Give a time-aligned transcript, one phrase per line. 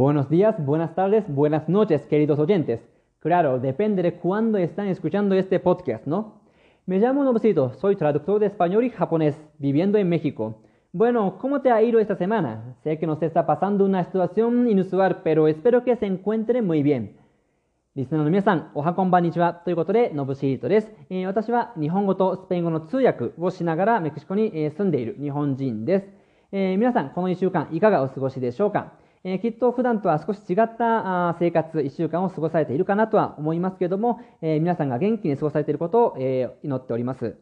[0.00, 2.80] Buenos días, buenas tardes, buenas noches, queridos oyentes.
[3.20, 6.40] Claro, depende de cuándo están escuchando este podcast, ¿no?
[6.86, 10.62] Me llamo Nobusito, soy traductor de español y japonés, viviendo en México.
[10.92, 12.76] Bueno, ¿cómo te ha ido esta semana?
[12.82, 17.16] Sé que nos está pasando una situación inusual, pero espero que se encuentre muy bien.
[17.96, 19.54] リスナーの皆さん、おはこんばんにちは。
[19.54, 26.06] ということで、のぶしーとです、えー、私は日本語とスペイン語の通訳をしながらメキシコに、えー、住んでいる日本人です。
[26.52, 28.92] えー、皆さん、この1週間いかがお過ごしでしょうか
[29.23, 37.35] えー、きっと普段とは少し違ったあ生活、一週間を過ごされているかなとは思いますけれども、えー、皆さんが元気に過ごされていることを、えー、祈っております。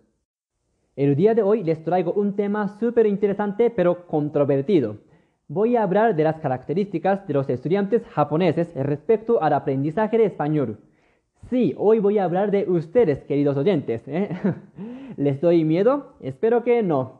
[0.98, 4.94] El día de hoy, les traigo, un tema, súper interesante, pero, controvertido.
[4.94, 10.78] Voy a hablar de las características de los estudiantes, japoneses, respecto al aprendizaje del español.
[11.50, 14.04] Sí, hoy voy a hablar de ustedes, queridos oyentes.
[14.08, 14.30] ¿eh?
[15.18, 16.14] ¿Les doy miedo?
[16.22, 17.19] Espero que no.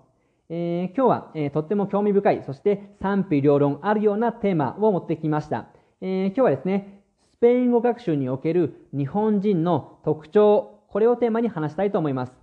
[0.52, 5.68] えー、今日は、えー、とっても興味深い、そして賛否両論あるようなテーマを持ってきました。
[6.02, 12.34] えー、今日はですね、スペイン語学習における日本人の特徴、これをテーマに話したいと思います。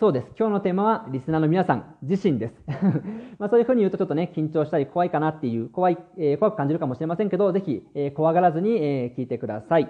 [0.00, 0.26] そうです。
[0.36, 2.54] 今日のテーマはリスナーの皆さん自身です。
[3.38, 9.88] まあそういうふうに言うとちょっとね、緊張したり怖いかなっていう、怖い、えー、怖く感じるかもしれませんけど、ぜひ、えー、怖がらずに、えー、聞いてください。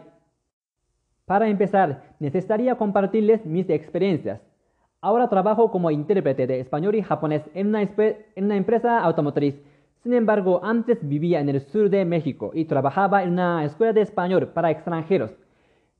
[1.27, 4.41] Para empezar, necesitaría compartirles mis experiencias.
[5.01, 9.55] Ahora trabajo como intérprete de español y japonés en una, en empresa automotriz.
[10.03, 14.01] Sin embargo, antes vivía en el sur de México y trabajaba en una escuela de
[14.01, 15.37] español para extranjeros.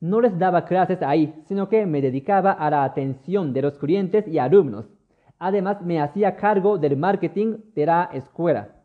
[0.01, 4.27] No les daba clases ahí, sino que me dedicaba a la atención de los clientes
[4.27, 4.85] y alumnos.
[5.37, 8.78] Además, me hacía cargo del marketing de la escuela.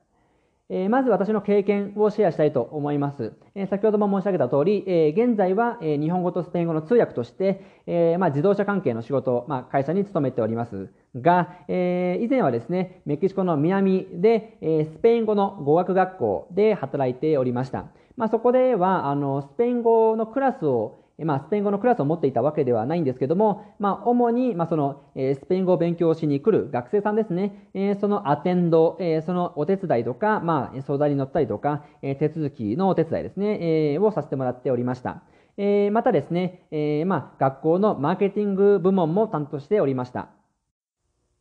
[0.77, 3.33] え、まず私の経験をシェアしたいと思います。
[3.55, 17.87] え、先ほども申し上げた通り、え、現在は、え日本語とスペイン語の通訳として、えま、自動車関係の仕事、ま、会社に勤めておりますが、え以前はですね、メキシコの南で、えスペイン語の語学学校で働いておりました。
[18.17, 35.23] まあ、そこではあのスペイン語のクラスをまあ、スペイン語のクラスを持っていたわけではないんですけども、まあ、主に、まあ、その、えスペイン語を勉強しに来る学生さんですね、えそのアテンド、えそのお手伝いとか、まあ、相談に乗ったりとか、え手続きのお手伝いですね、えをさせてもらっておりました。
[35.57, 40.31] えまたですね、えまあ、学校のマーケティング部門も担当しておりました。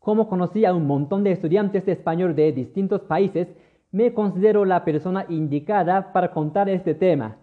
[0.04, 3.48] Como conocí a un montón de estudiantes de español de distintos países,
[3.94, 7.38] me considero la persona indicada para contar este tema.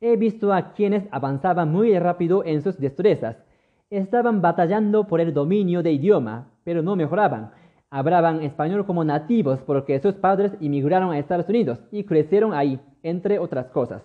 [0.00, 3.36] He visto a quienes avanzaban muy rápido en sus destrezas.
[3.88, 7.52] Estaban batallando por el dominio de idioma, pero no mejoraban.
[7.90, 13.38] Hablaban español como nativos porque sus padres emigraron a Estados Unidos y crecieron ahí, entre
[13.38, 14.02] otras cosas.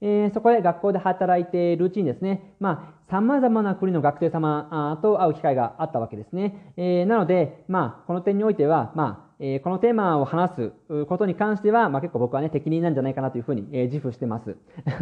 [0.00, 6.74] えー、そこで学校で働いているうちにですね、まあ、様々な国の学生様と会う機会があったわけですね。
[6.76, 10.72] えー、なので、まあ、この点においては、まあ、え、このテーマを話す
[11.06, 14.56] ことに関しては、まあ、結構僕はね、適任なんじゃないかなというふうに、え、自負してます。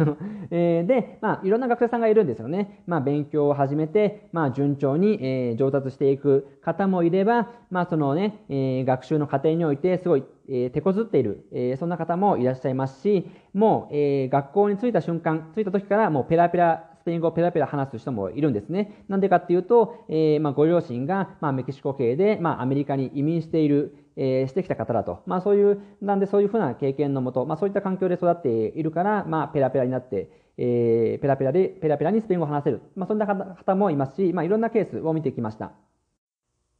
[0.51, 2.83] え、で、まあ、いろんな学生さんがいるんですよね。
[2.87, 19.03] まあ、勉強を始めて、まあ、順調に、え、上達していく方もいれば、まあ、そのね、え、学習の過程において、すごい、え、手こずっている、え、そんな方もいらっしゃいますし、もう、え、学校に着いた瞬間、着いた時からもうペラペラスペイン語をペラペラ話す人もいるんですね。
[19.09, 25.21] なんでかっていうと、えー、まあ、ご両親が、まあ、メキシコ系で、まあ、アメリカに移民している、えー、してきた方だと。
[25.25, 32.81] まあ、そういう、なんでそういうふうな経験のもと、まあ、そういった環境で育っているから、まあ、ペラペラになって、えー、ペラペラで、ペラペラにスペイン語を話せる。
[32.95, 35.73] まあ、そんな方もいますし、まあ、いろんなケースを見てきました。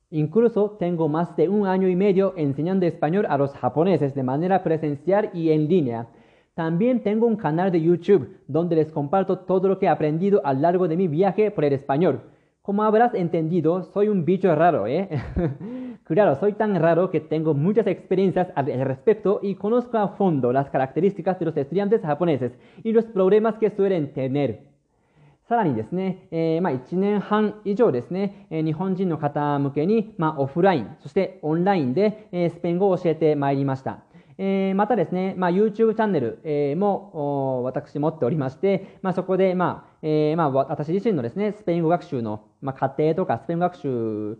[0.10, 4.64] Incluso tengo más de un año y medio enseñando español a los japoneses de manera
[4.64, 6.08] presencial y en línea.
[6.55, 10.53] También tengo un canal de YouTube donde les comparto todo lo que he aprendido a
[10.53, 12.21] lo largo de mi viaje por el español.
[12.63, 15.09] Como habrás entendido, soy un bicho raro, ¿eh?
[16.05, 20.69] claro, soy tan raro que tengo muchas experiencias al respecto y conozco a fondo las
[20.69, 24.69] características de los estudiantes japoneses y los problemas que suelen tener.
[25.49, 34.01] さらにですね、えー、まあ、1年半以上ですね、えー、日本人の方向けに、まあ、オフライン、そしてオンラインで、えー、スペイン語を教えてまいりました。
[34.38, 44.38] えー、またですね、まあ、YouTube チャンネル、えー、も私持っておりまして、まあ、そこで、まあえーまあ、私自身のですね、スペイン語学習の、まあ、過程とか、スペイン語学習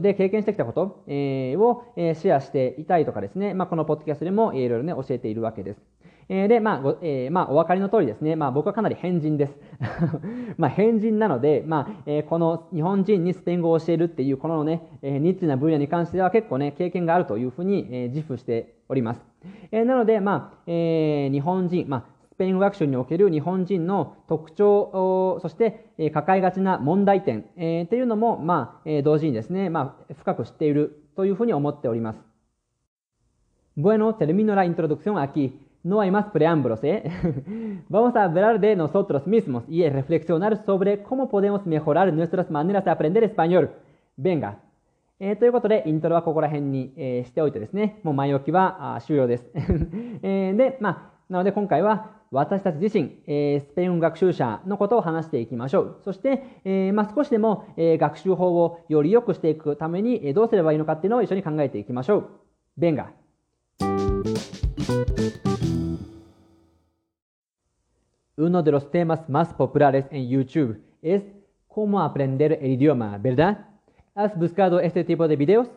[0.00, 5.80] で経験してきたこと、えー、を、えー、シェアしていたりとかですね、まあ、このポッドキャストでも、いろいろね、教えているわけです。
[6.32, 9.58] えー、で、まあ、ごえー、まあ、お分かりの通りですね、まあ、僕はかなり変人です。
[10.56, 19.26] まあ、変人なので、まあ、えー、この日本人にスペイン語を教えるっていう、このね、えー、ニッチな分野に関しては結構ね、経験があるというふうに、えー、自負しております。
[19.72, 32.30] えー、なので、まあ、えー、日本人、まあ、スペイン語学習における日本人の特徴、そして、えー、抱えがちな問題点、えー、っていうのも、まあ、えー、同時にですね、まあ、深く知っているというふうに思っております。
[33.76, 35.69] Bueno, termino la introducción aquí.
[35.82, 37.10] No hay más preámbulos, ¿eh?
[37.88, 42.90] Vamos a hablar de nosotros mismos y reflexionar sobre cómo podemos mejorar nuestras maneras de
[42.90, 43.70] aprender español.
[44.16, 44.58] Venga.
[45.22, 49.44] えー、ということで、イントロはここら辺に、えー、しておいてですね、もう前置きはあ終了です。
[50.22, 56.00] えー、で、まあ、なので今回は私たち自身、えー、スペイン学習者のことを話していきましょう。
[56.04, 62.28] そして、えーまあ、少しでも、えー、学習法をより良くしていくために、えー、どうすればいいのかっていうのを一緒に考えていきましょう。
[62.78, 63.08] Venga.
[68.36, 71.22] Uno de los temas más populares en YouTube es
[71.68, 73.66] cómo aprender el idioma, ¿verdad?
[74.14, 75.68] ¿Has buscado este tipo de videos?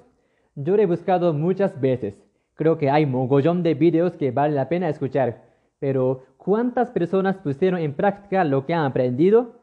[0.55, 2.15] Yo lo he buscado muchas veces.
[2.55, 5.43] Creo que hay mogollón de videos que vale la pena escuchar.
[5.79, 9.59] Pero, ¿cuántas personas pusieron en práctica lo que han aprendido?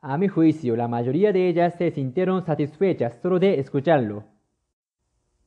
[0.00, 4.24] A mi juicio, la mayoría de ellas se sintieron satisfechas solo de escucharlo.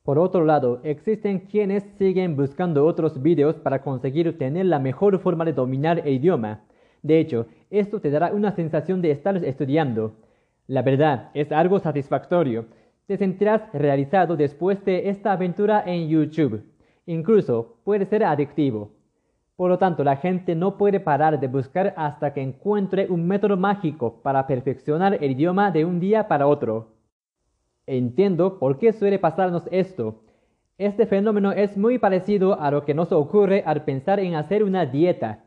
[0.02, 5.46] Por otro lado, existen quienes siguen buscando otros videos para conseguir tener la mejor forma
[5.46, 6.62] de dominar el idioma.
[7.02, 10.14] De hecho, esto te dará una sensación de estar estudiando.
[10.68, 12.66] La verdad, es algo satisfactorio.
[13.06, 16.64] Te sentirás realizado después de esta aventura en YouTube.
[17.06, 18.92] Incluso puede ser adictivo.
[19.56, 23.58] Por lo tanto, la gente no puede parar de buscar hasta que encuentre un método
[23.58, 26.90] mágico para perfeccionar el idioma de un día para otro.
[27.88, 30.22] Entiendo por qué suele pasarnos esto.
[30.78, 34.86] Este fenómeno es muy parecido a lo que nos ocurre al pensar en hacer una
[34.86, 35.46] dieta.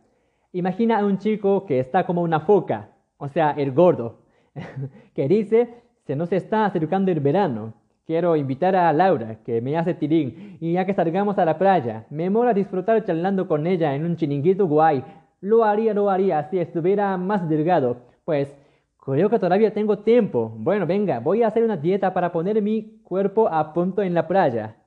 [0.52, 2.88] Imagina a un chico que está como una foca,
[3.18, 4.22] o sea, el gordo,
[5.14, 5.68] que dice,
[6.06, 7.74] se nos está acercando el verano.
[8.04, 12.04] Quiero invitar a Laura, que me hace tirín, y ya que salgamos a la playa,
[12.10, 15.04] me mola disfrutar charlando con ella en un chiringuito guay.
[15.40, 17.98] Lo haría, lo haría si estuviera más delgado.
[18.24, 18.52] Pues,
[18.98, 20.52] creo que todavía tengo tiempo.
[20.56, 24.26] Bueno, venga, voy a hacer una dieta para poner mi cuerpo a punto en la
[24.26, 24.79] playa.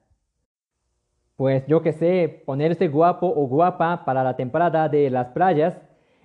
[1.43, 5.77] Pues yo que sé, ponerse guapo o guapa para la temporada de las playas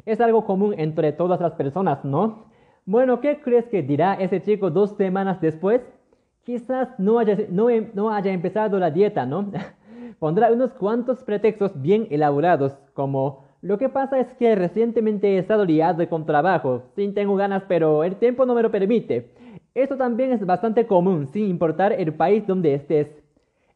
[0.06, 2.44] es algo común entre todas las personas, ¿no?
[2.86, 5.82] Bueno, ¿qué crees que dirá ese chico dos semanas después?
[6.44, 9.50] Quizás no haya, no, no haya empezado la dieta, ¿no?
[10.20, 15.64] Pondrá unos cuantos pretextos bien elaborados, como lo que pasa es que recientemente he estado
[15.64, 19.32] liado con trabajo, sí tengo ganas, pero el tiempo no me lo permite.
[19.74, 23.08] Esto también es bastante común, sin importar el país donde estés.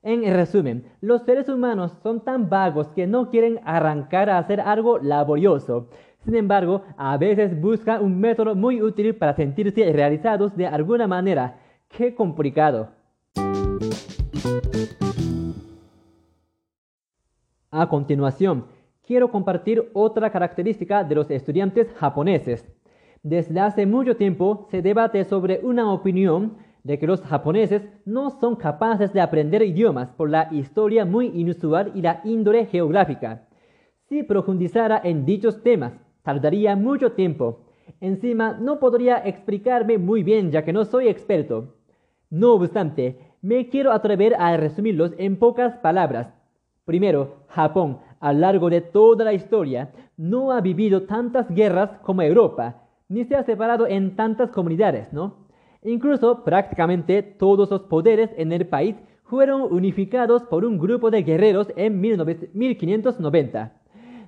[0.04, 4.98] En resumen, los seres humanos son tan vagos que no quieren arrancar a hacer algo
[4.98, 5.90] laborioso.
[6.24, 11.60] Sin embargo, a veces buscan un método muy útil para sentirse realizados de alguna manera.
[11.88, 12.88] ¡Qué complicado!
[17.70, 18.66] A continuación,
[19.06, 22.68] quiero compartir otra característica de los estudiantes japoneses.
[23.22, 28.56] Desde hace mucho tiempo se debate sobre una opinión de que los japoneses no son
[28.56, 33.48] capaces de aprender idiomas por la historia muy inusual y la índole geográfica.
[34.08, 37.60] Si profundizara en dichos temas, tardaría mucho tiempo.
[38.00, 41.76] Encima, no podría explicarme muy bien ya que no soy experto.
[42.30, 46.28] No obstante, me quiero atrever a resumirlos en pocas palabras.
[46.84, 52.22] Primero, Japón, a lo largo de toda la historia, no ha vivido tantas guerras como
[52.22, 55.41] Europa, ni se ha separado en tantas comunidades, ¿no?
[55.84, 61.72] Incluso prácticamente todos los poderes en el país fueron unificados por un grupo de guerreros
[61.76, 63.72] en 1590.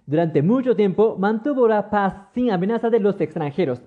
[0.07, 3.83] Durante mucho tiempo mantuvo la paz sin amenaza de los extranjeros.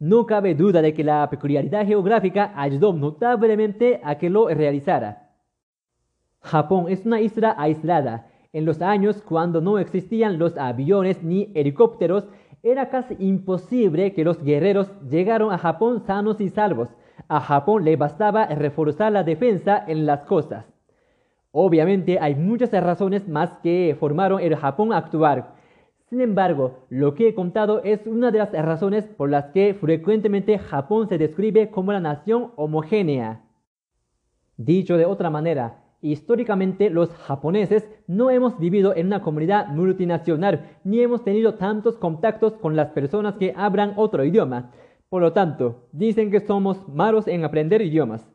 [0.00, 5.30] No cabe duda de que la peculiaridad geográfica ayudó notablemente a que lo realizara.
[6.40, 8.28] Japón es una isla aislada.
[8.52, 12.28] En los años cuando no existían los aviones ni helicópteros,
[12.62, 16.88] era casi imposible que los guerreros llegaran a Japón sanos y salvos.
[17.28, 20.66] A Japón le bastaba reforzar la defensa en las costas.
[21.52, 25.46] Obviamente hay muchas razones más que formaron el Japón actual.
[26.08, 30.58] Sin embargo, lo que he contado es una de las razones por las que frecuentemente
[30.58, 33.42] Japón se describe como la nación homogénea.
[34.56, 41.00] Dicho de otra manera, Históricamente los japoneses no hemos vivido en una comunidad multinacional ni
[41.00, 44.70] hemos tenido tantos contactos con las personas que hablan otro idioma.
[45.08, 48.30] Por lo tanto, dicen que somos malos en aprender idiomas.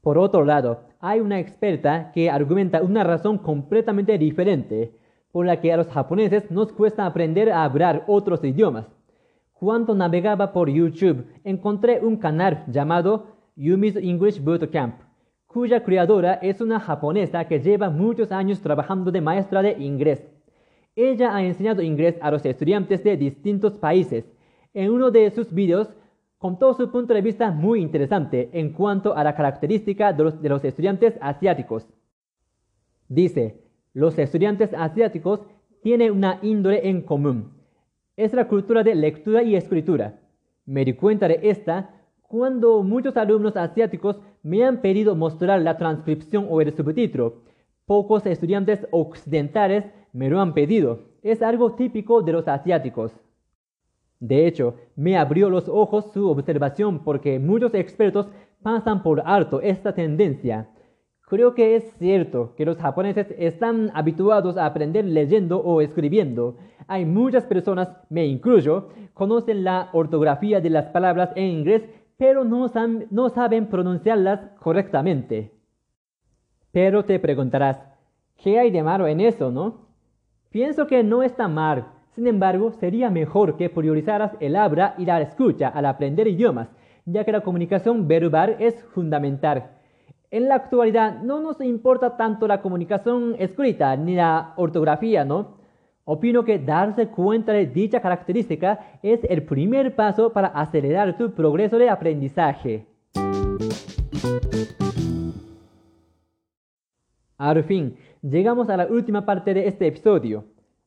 [0.00, 4.96] Por otro lado, hay una experta que argumenta una razón completamente diferente
[5.32, 8.86] por la que a los japoneses nos cuesta aprender a hablar otros idiomas.
[9.52, 15.05] Cuando navegaba por YouTube, encontré un canal llamado Yumi's English Bootcamp
[15.56, 20.22] cuya creadora es una japonesa que lleva muchos años trabajando de maestra de inglés.
[20.94, 24.26] Ella ha enseñado inglés a los estudiantes de distintos países.
[24.74, 25.88] En uno de sus videos
[26.36, 30.50] contó su punto de vista muy interesante en cuanto a la característica de los, de
[30.50, 31.88] los estudiantes asiáticos.
[33.08, 33.62] Dice,
[33.94, 35.40] los estudiantes asiáticos
[35.82, 37.54] tiene una índole en común.
[38.14, 40.20] Es la cultura de lectura y escritura.
[40.66, 41.95] Me di cuenta de esta
[42.28, 47.42] cuando muchos alumnos asiáticos me han pedido mostrar la transcripción o el subtítulo.
[47.84, 51.00] Pocos estudiantes occidentales me lo han pedido.
[51.22, 53.12] Es algo típico de los asiáticos.
[54.18, 58.28] De hecho, me abrió los ojos su observación porque muchos expertos
[58.62, 60.68] pasan por alto esta tendencia.
[61.28, 66.56] Creo que es cierto que los japoneses están habituados a aprender leyendo o escribiendo.
[66.86, 71.82] Hay muchas personas, me incluyo, conocen la ortografía de las palabras en inglés,
[72.16, 72.68] pero no,
[73.28, 75.52] saben pronunciarlas correctamente.
[76.72, 77.82] Pero te preguntarás,
[78.36, 79.86] ¿qué hay de malo en eso, no?
[80.50, 81.86] Pienso que no está mal.
[82.14, 86.68] Sin embargo, sería mejor que priorizaras el habla y la escucha al aprender idiomas,
[87.04, 89.72] ya que la comunicación verbal es fundamental.
[90.30, 95.55] En la actualidad no nos importa tanto la comunicación escrita ni la ortografía, ¿no?
[96.08, 101.78] Opino que darse cuenta de dicha característica es el primer paso para acelerar tu progreso
[101.78, 102.86] de aprendizaje.
[107.36, 110.44] Al fin, llegamos a la última parte de este episodio.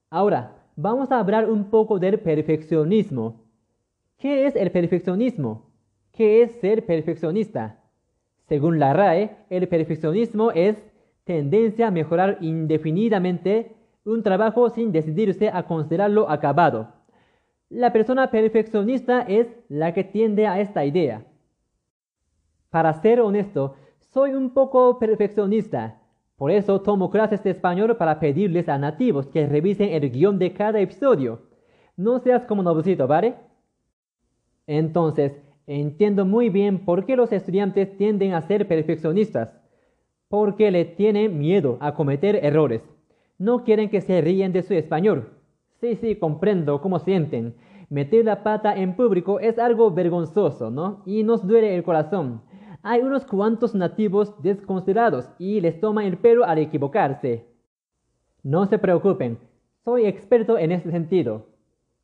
[0.09, 3.41] Ahora, vamos a hablar un poco del perfeccionismo.
[4.17, 5.65] ¿Qué es el perfeccionismo?
[6.13, 7.83] ¿Qué es ser perfeccionista?
[8.47, 10.77] Según la RAE, el perfeccionismo es
[11.25, 13.75] tendencia a mejorar indefinidamente
[14.09, 16.89] un trabajo sin decidirse a considerarlo acabado.
[17.69, 21.25] La persona perfeccionista es la que tiende a esta idea.
[22.69, 26.01] Para ser honesto, soy un poco perfeccionista.
[26.35, 30.53] Por eso tomo clases de español para pedirles a nativos que revisen el guion de
[30.53, 31.41] cada episodio.
[31.95, 33.35] No seas como novocito, ¿vale?
[34.65, 35.33] Entonces,
[35.71, 39.55] Entiendo muy bien por qué los estudiantes tienden a ser perfeccionistas,
[40.27, 42.81] porque le tienen miedo a cometer errores.
[43.39, 45.29] No quieren que se ríen de su español.
[45.79, 47.55] Sí, sí, comprendo cómo sienten.
[47.89, 51.01] Meter la pata en público es algo vergonzoso, ¿no?
[51.05, 52.41] Y nos duele el corazón.
[52.83, 57.45] Hay unos cuantos nativos desconsiderados y les toman el pelo al equivocarse.
[58.43, 59.39] No se preocupen,
[59.85, 61.47] soy experto en ese sentido.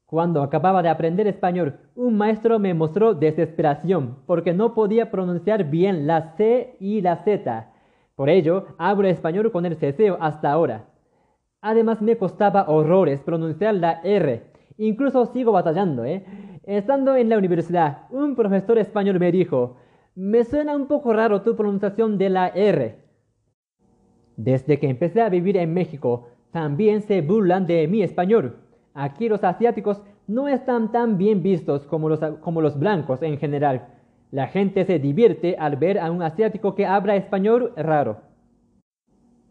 [0.06, 6.08] Cuando acababa de aprender español, un maestro me mostró desesperación porque no podía pronunciar bien
[6.08, 7.74] la C y la Z.
[8.16, 10.95] Por ello, hablo español con el ceseo hasta ahora.
[11.68, 14.44] Además, me costaba horrores pronunciar la R.
[14.78, 16.24] Incluso sigo batallando, ¿eh?
[16.64, 19.78] Estando en la universidad, un profesor español me dijo,
[20.14, 23.00] me suena un poco raro tu pronunciación de la R.
[24.38, 28.58] Desde que empecé a vivir en México, también se burlan de mi español.
[28.94, 33.88] Aquí los asiáticos no están tan bien vistos como los, como los blancos en general.
[34.30, 38.18] La gente se divierte al ver a un asiático que habla español raro.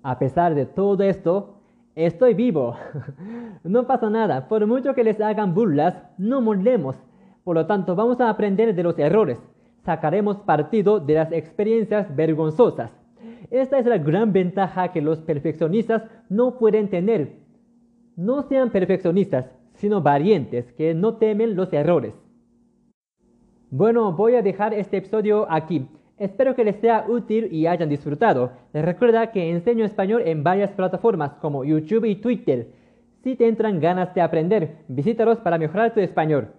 [0.05, 1.54] A pesar de todo esto,
[1.95, 2.77] estoy vivo.
[3.65, 6.97] no pasa nada, por mucho que les hagan burlas, no molemos.
[7.45, 9.39] Por lo tanto, vamos a aprender de los errores.
[9.85, 12.91] Sacaremos partido de las experiencias vergonzosas.
[13.51, 17.45] Esta es la gran ventaja que los perfeccionistas no pueden tener
[18.17, 22.15] no sean perfeccionistas, sino valientes que no temen los errores.
[23.71, 25.89] Bueno, voy a dejar este episodio aquí.
[26.17, 28.53] Espero que les sea útil y hayan disfrutado.
[28.73, 32.69] Les recuerda que enseño español en varias plataformas como YouTube y Twitter.
[33.25, 36.53] Si te entran ganas de aprender, visítalos para mejorar tu español.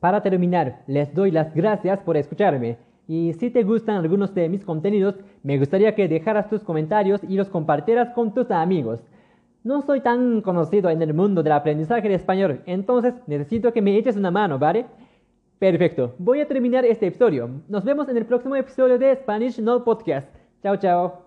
[0.00, 2.78] Para terminar, les doy las gracias por escucharme.
[3.06, 7.36] Y si te gustan algunos de mis contenidos, me gustaría que dejaras tus comentarios y
[7.36, 9.00] los compartieras con tus amigos.
[9.64, 13.96] No soy tan conocido en el mundo del aprendizaje de español, entonces necesito que me
[13.96, 14.86] eches una mano, ¿vale?
[15.58, 17.48] Perfecto, voy a terminar este episodio.
[17.68, 20.28] Nos vemos en el próximo episodio de Spanish No Podcast.
[20.62, 21.26] Chao, chao.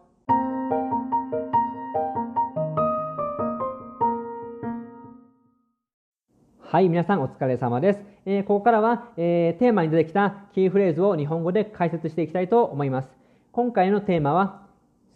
[6.60, 8.00] はい、皆さんお疲れ様です。
[8.28, 13.10] えー、ここからは、えー、テーマに出てきたキーフレーズを日本語で解説していきたいと思います。
[13.52, 14.68] 今回のテーマは、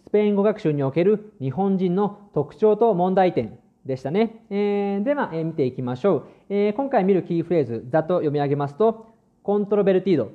[0.08, 4.46] スペイン語学習における日本人の特徴と問題点でしたね。
[4.50, 9.14] えー、では、えー、見ていきましょう、えー、今回見るキーフレーズ、ざっと読み上げますと、
[9.44, 10.32] コントロベルティード、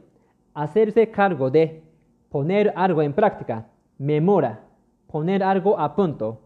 [0.54, 1.82] hacerse cargo de,
[2.30, 3.66] poner algo en práctica,
[3.98, 4.60] memora,
[5.08, 6.40] poner algo a punto,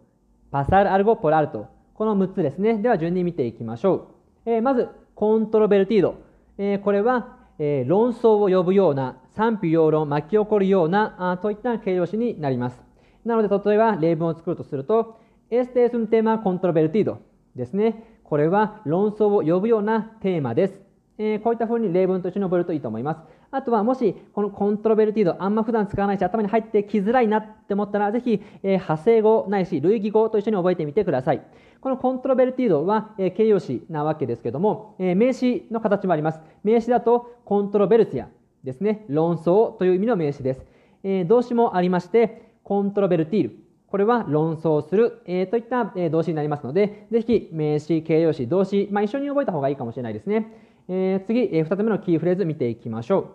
[0.50, 1.68] pasar algo por alto。
[1.94, 2.78] この6つですね。
[2.78, 4.14] では順に見ていきましょ
[4.47, 4.50] う。
[4.50, 6.16] えー、まず、コントロベルティード。
[6.59, 12.82] えー、これは、えー、論争を呼ぶような、賛否両論巻き起こるようなあといった形容詞になります。
[13.25, 15.21] なので、例えば例文を作るとすると、
[15.52, 17.18] Este es un tema controvertido
[17.54, 18.21] ですね。
[18.25, 20.80] これは論争を呼ぶようなテーマです。
[21.18, 23.21] えー、こういった風に例文と一緒に覚えるといいと思います。
[23.50, 31.42] あとは、もし、このコントロベルティード、あんま普段使わないし、頭に入ってきづらいなって思ったら、ぜひ、えー、派生語ないし、類義語と一緒に覚えてみてください。
[31.82, 36.40] このコントロベルティードは、えー、形容詞なわけですけども、えー、名詞の形もあります。
[36.64, 38.30] 名詞だとコントロベルシア
[38.64, 39.04] ですね。
[39.11, 40.64] 論争という意味の名詞です。
[41.04, 43.62] えー、動詞もありまして、コントロベルティール。
[43.92, 50.50] これは論争する、えー、といった、え、動詞になりますので、ぜひ名詞、形容詞、動詞、まあ、一緒に覚えた方がいいかもしれないですね。
[50.88, 53.26] えー、次、えー、2つ目のキーフレーズ見ていきましょう。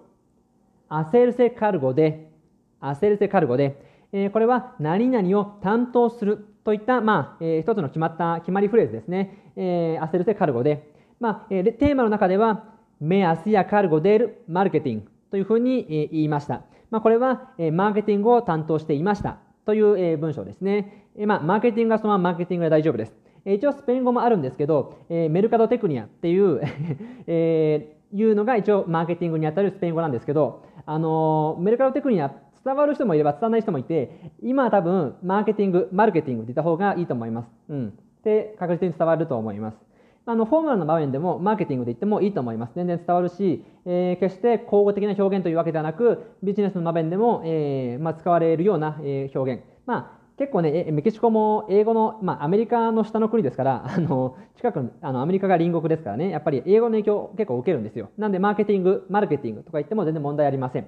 [0.90, 2.32] アセルセカルゴで、
[2.80, 3.80] アセルセカルゴで、
[4.12, 9.52] えー、これは何々を担当するといった、まあ、えー、一つの決まった決まりフレーズですね。
[9.56, 16.64] えー、アセルセカルゴで、まあ、えー、テーマの中では、メアスやカルゴデルマーケティングというふうに、え、言いました。
[16.90, 19.38] まあ、これは、え、マーケティングを担当していました
[19.68, 21.10] という、え、文章ですね。
[21.18, 23.14] え、まあ、マーケティングはそのままマーケティングで大丈夫です。
[23.44, 26.62] え、一応スペイン語もあるんですけど、え、メルカドテクニアっていう、
[27.28, 32.34] え、いうのが一応マーケティングにあたるスペイン語なんですけど、あのメルカドテクニア
[32.64, 37.50] 伝わる人もいれば伝わらない人もいて、今は多分マーケティング、マルケティングって言った方がいいと思います。
[37.68, 37.94] うん。
[38.24, 39.87] で、確実に伝わると思います。
[40.30, 42.74] あの、フォーマルな場面でもマーケティングで言ってもいいと思います。
[42.76, 49.64] 全然伝わるし、えー、決して口語的な表現というわけではなく、ビジネスの場面でも、えー、まあ、使われるような、えー、表現。
[49.86, 58.10] まあ、結構ね、メキシコも英語の、まあ、アメリカの下の国ですから、 あの、近くあの、アメリカが隣国ですからね、やっぱり英語の影響を結構受けるんですよ。
[58.18, 60.88] なんで、マーケティング、マルケティングとか言っても全然問題ありません。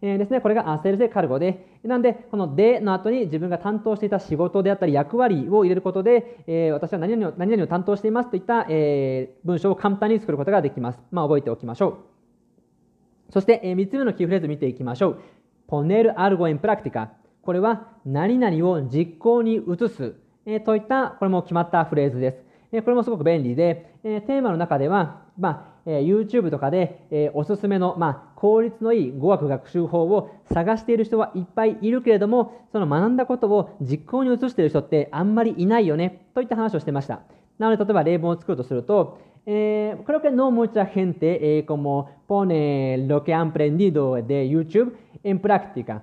[0.00, 10.98] えー、ですね、これがアセルセカルゴで、なんで、このでの後に自分が担当していた仕事であったり役割を入れることで、えー、私は何々を何々を担当していますといった、えー、文章を簡単に作ることができます。
[11.10, 13.32] まあ、覚えておきましょう。
[13.32, 15.20] そして、えー、3つ目のキーフレーズ見ていきましょう。
[15.66, 17.10] ポネルアルゴエンプラクティカ。
[17.42, 20.14] これは何々を実行に移す、
[20.46, 22.38] えー、といった、これも決まったフレーズです。
[22.72, 37.20] えー、これもすごく便利で、えー、テーマの中では、まあ、え YouTube とかで、えおすすめの、まあ、効率のいい語学学習法を探している人はいっぱいいるけれども、その学んだことを実行に移している人ってあんまりいないよね、といった話をしてました。
[37.58, 44.92] なので、例えば例文を作るとすると、eh, creo que no mucha gente eh, como pone lo que han aprendido de YouTube
[45.24, 46.02] en práctica.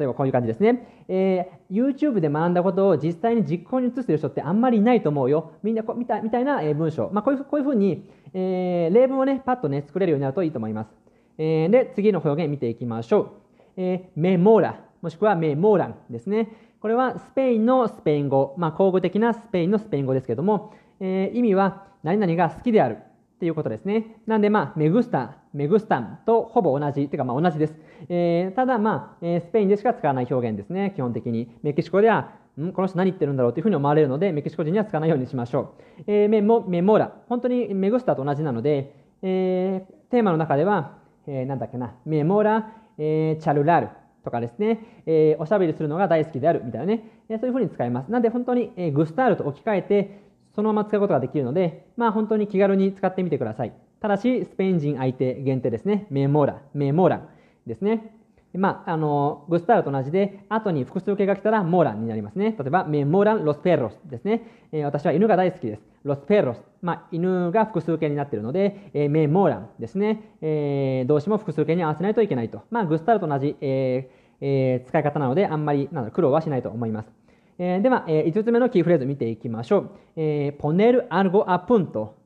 [0.00, 1.04] 例えばこういう感じですね。
[1.08, 5.52] えー、YouTube で学んだことを実際に実行に移してる人ってあんまりいないと思うよ。
[5.62, 7.10] みんなこみたみたいな、え、文章。
[7.12, 10.90] まあ、こういうこういうふうに、えー、例文をね、パッとね、作れるようになるといいと思います。
[11.36, 13.28] えー、で、次の表現見ていきましょう。
[13.76, 16.48] え、メモーラ、もしくはメモーランですね。
[16.80, 22.96] これはスペインのスペイン語、まあ、口語的なスペインのスペイン語ですけども、え、意味は何々が好きである
[23.40, 24.16] っていうことですね。
[24.26, 27.74] なんで、まあ、メグスタ、メグスタンとほぼ同じ、てかまあ同じです。
[28.10, 31.50] えー、ただ、まあ、えー、スペインでしか使わない表現ですね、基本的に。
[31.62, 32.72] メキシコでは、ん？
[32.72, 36.02] この人何言ってるんだろうというふうに思われるので、メキシコ人には使わないようにしましょう。
[36.06, 37.14] えー、メモ、メモーラ。
[37.30, 43.88] 本当にメグスタと同じなので、えー、テーマの中では、えー、なんだっけな、メモーラ、えー、チャルラル
[44.22, 48.10] とかですね、えー、おしゃべりするのが大好きであるみたいなね、えー、そういうふうに使います。
[48.10, 53.72] なんで本当に、えー、グスタールと置き換えて、そのまま使うことができるので、まあ本当に気軽に使ってみてください。
[54.00, 56.06] ただし、スペイン人相手限定ですね。
[56.10, 57.28] メモーラ、メモーラン
[57.66, 58.14] ですね。
[58.54, 62.56] まあ、あの、グスタールと同じで、後に複数形が来たらモーランになりますね。
[62.58, 64.42] 例えば、メモーラン、ロスペロスですね。
[64.72, 65.82] えー、私は犬が大好きです。
[66.02, 66.62] ロスペロス。
[66.82, 70.34] まあ、犬が複数形になっているので、えー、メモーランですね。
[70.40, 72.62] えー、動詞も複数形に合わせないといけないと。
[72.70, 77.19] まあ、グスタールと同じ、えーえー、使い方なので、あんまりなんだ苦労はしないと思います。
[77.62, 79.90] えー、では、えー、5つ目のキーフレーズ見ていきましょう。
[80.16, 82.16] えー、ポネルアルゴアプント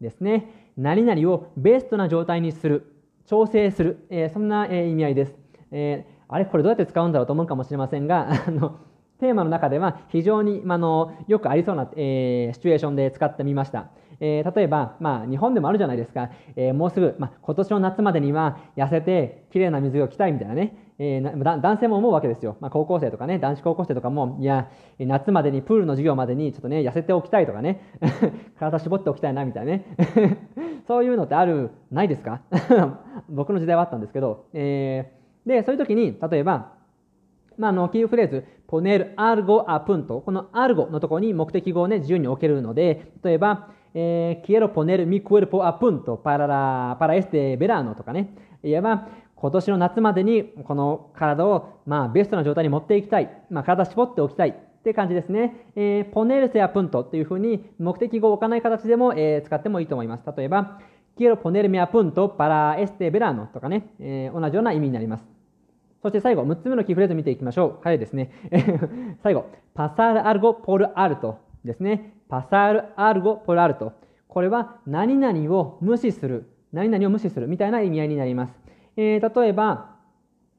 [0.00, 0.70] ですね。
[0.76, 2.94] 何々をベストな状態にする。
[3.26, 4.06] 調整する。
[4.08, 5.34] えー、そんな、え、意味合いです。
[5.72, 8.76] え、あれこれどうやって使うんだろうと思うかもしれませんが、 あの、
[9.18, 13.90] テーマの中では非常に、まあの、よくありそうな、え、シチュエーションで使ってみました。
[14.20, 16.30] えー、例えば、まあ、日本でもあるじゃないですか。
[16.56, 20.76] えー、もうすぐ、まあ、今年の夏までには痩せて、綺麗な水を着たいみたいなね。
[20.98, 22.56] えー、男性も思うわけですよ。
[22.60, 24.68] まあ、高校生とかね、男子高校生とかも、いや、
[25.00, 27.80] 夏までに、プールの授業までに、ちょっとね、痩せておきたいとかね、
[28.60, 29.84] 体絞っておきたいな、みたいなね。
[30.86, 32.42] そういうのってある、ないですか？
[33.28, 36.72] 僕の時代はあったんですけど、えー、で、そういう時に、例えば、
[37.58, 40.20] まあ、あの、キーフレーズ、ポネル、アルゴ、アプント。
[40.20, 48.34] このアルゴのところに目的語をね、自由に置けるので、例えば、えー、quiero poner mi cuerpo a punto para, la, para este verano とかね。
[48.62, 53.30] 言えば、今年の夏までにこの体を、まあ、ベストな状態に持っていきたい。
[53.50, 54.50] まあ、体絞っておきたい。
[54.50, 54.54] っ
[54.84, 55.70] て感じですね。
[55.76, 60.24] えー、ポネルセアプントっていうふうに目的語を置かない形でも、えー、使ってもいいと思います。
[60.36, 60.78] 例えば、
[61.16, 65.24] quiero ponerme a punto para este verano とかね、えー、同じような意味になります。
[66.02, 67.78] そして最後、6つ目のキーフレーズ見ていきましょう。
[67.82, 68.30] 早いですね。
[69.22, 72.12] 最後、パサールアルゴポルアルトですね。
[72.34, 73.92] パサールアルゴポルアルト。
[74.26, 76.50] これは何々を無視する。
[76.72, 78.54] 何々を無視するみたいな意味合いになります。
[78.96, 79.94] えー、例えば、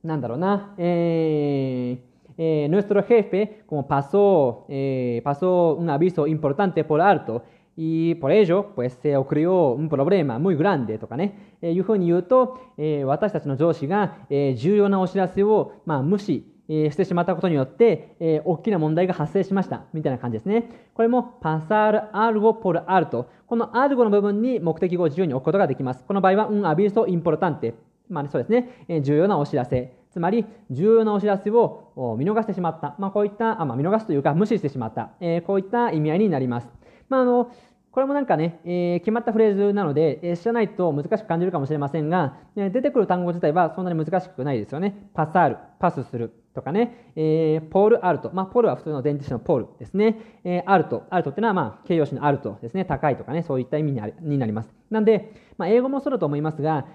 [0.02, 7.44] なんだろうな、えー、eh, nuestro jefe como pasó, eh, pasó un aviso importante por alto
[7.76, 19.84] y por ello, pues se ocurrió un problema muy grande とかね、えー、いうふうに言うと、えー、私たちの上司が、えー、重要なお知らせを、まあ、無視えー、してしまったことによって、えー、大きな問題が発生しました。
[19.94, 20.70] みたいな感じですね。
[20.94, 23.30] これも、パサール、アルゴ、ポル、アルト。
[23.48, 26.04] このアルゴの部分に目的語を自由に置くことができます。
[26.04, 27.74] この場合は、un aviso importante。
[28.10, 29.94] まあ、ね、そうですね、えー、重要なお知らせ。
[30.12, 32.96] つまり、重要なお知らせを見逃してしまった。
[33.00, 35.12] まあ、こういった、あまあ、見逃すというか、無視してしまった。
[35.20, 36.70] えー、こういった意味合いになります。
[37.10, 37.52] まあ、あの、
[37.96, 45.10] これもなんかね、えー、決まったフレーズなので、えー、知らないと難しく感じるかもしれませんが、え、出てくる単語自体はそんなに難しくないですよね。
[45.14, 48.32] パサール、パスするとかね、えー、ポール、アルト。
[48.34, 50.20] まあ、ポールは普通の前置詞のポールですね。
[50.44, 51.04] えー、アルト。
[51.10, 52.84] アルトってのは、まあ、形容詞のアルトですね。
[52.84, 54.74] 高いとかね、そういった意味にあになります。
[54.90, 56.88] なんで、まあ、英語もそうだと思いますが、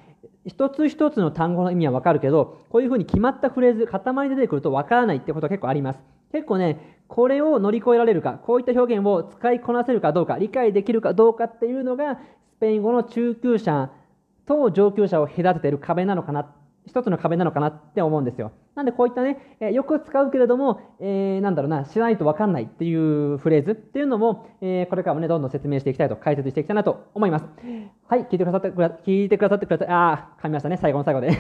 [0.45, 6.01] 一つ一つの単語の意味はわかるけど、こういうふうに決まったフレーズ、塊で出てくるとわからないってことは結構あります。
[6.31, 12.21] 結構ね、これを乗り越えられるか、こういった表現を使いこなせるかどうか、理解できるかどうかっていうのが、
[12.57, 13.91] スペイン語の中級者
[14.47, 16.55] と上級者を隔てている壁なのかな、
[16.87, 18.53] 一つの壁なのかなって思うんですよ。
[18.77, 27.45] なんでこういったね、えよく使うけれども、えー、なんだろうな、知らないとわかんないっていうフレーズっていうのも、えー、これからもね、どんどん説明していきたいと、解説していきたいなと思います。
[28.07, 31.31] はい、聞いてくださって、聞いてくださってくださって、あー、噛みましたね、最後の最後で。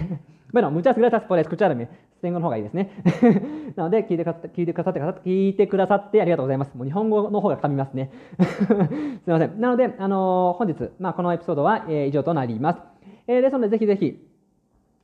[0.53, 1.89] Bueno, muchas gracias por escucharme.
[2.21, 2.91] スペイン語の方がいいですね。
[3.77, 6.75] なので聞いてくださって、聞いてくださって、聞いてくださってありがとうございます。
[6.75, 8.11] もう日本語の方が噛みますね。
[9.25, 9.59] すいません。
[9.59, 12.83] なので、あのー、本日、まあ、このエピソードは、えー、以上となります。
[13.27, 14.19] えー、ですので、ぜひぜひ、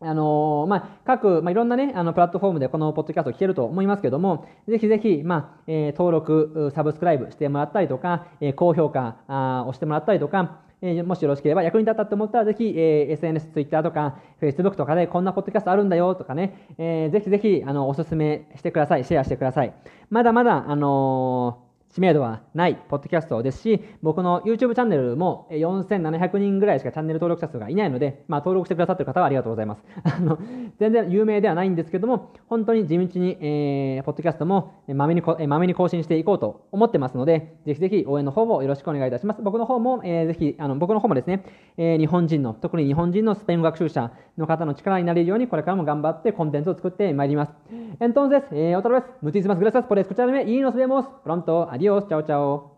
[0.01, 19.05] あのー、まあ、各、まあ、いろんなね、あの、プラットフォームでこのポッドキャストを聞けると思いますけども、ぜひぜひ、まあ、えー、登録、サブスクライブしてもらったりとか、えー、高評価あをしてもらったりとか、え、もしよろしければ役に立ったと思ったら、ぜひ、えー、SNS、Twitter とか、Facebook とかでこんなポッドキャストあるんだよとかね、えー、ぜひぜひ、あの、おすすめしてください。
[19.05, 19.75] シェアしてください。
[20.11, 21.66] まだまだ、あのー
[21.97, 29.83] 知名度はないポッドキャストですし、僕の YouTube チャンネルも4700人ぐらいしかチャンネル登録者数がいないので、まあ、登録してくださってる方はありがとうございます。
[30.05, 30.39] あの
[30.79, 39.41] 全然有名ではないんですけども、本当に地道に、えー、ポッドキャストもまめに、まめに更新していこうと思ってますので、ぜひぜひ応援の方もよろしくお願いいたします。
[39.41, 41.45] 僕の方も、えー、ぜひ、あの僕の方もですね、
[41.79, 47.53] えー、日本人の、特に日本人のスペイン語学習者の方の力になれるように、これからも頑張ってコンテンツを作ってまいります。
[48.01, 51.69] Entonces, eh, otra vez, muchísimas gracias por escucharme y nos vemos pronto.
[51.71, 52.76] Adiós, 之后，就...